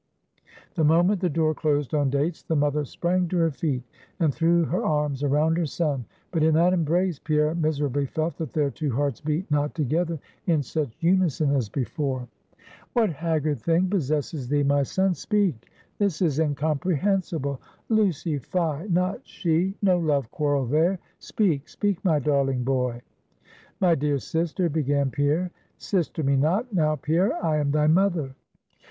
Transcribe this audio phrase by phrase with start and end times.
[0.73, 3.83] The moment the door closed on Dates, the mother sprang to her feet,
[4.19, 8.51] and threw her arms around her son; but in that embrace, Pierre miserably felt that
[8.51, 10.17] their two hearts beat not together
[10.47, 12.27] in such unison as before.
[12.93, 15.13] 'What haggard thing possesses thee, my son?
[15.13, 15.69] Speak,
[15.99, 17.61] this is incomprehensible!
[17.87, 18.87] Lucy; fie!
[18.89, 19.75] not she?
[19.83, 23.03] no love quarrel there; speak, speak, my darling boy!
[23.79, 25.51] 'My dear sister,' began Pierre.
[25.77, 28.33] 'Sister me not, now, Pierre; I am thy mother.'